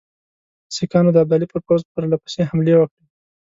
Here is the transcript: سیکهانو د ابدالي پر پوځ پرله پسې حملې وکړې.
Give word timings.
سیکهانو 0.75 1.13
د 1.13 1.17
ابدالي 1.23 1.47
پر 1.49 1.59
پوځ 1.67 1.81
پرله 1.93 2.17
پسې 2.23 2.41
حملې 2.49 2.73
وکړې. 2.77 3.03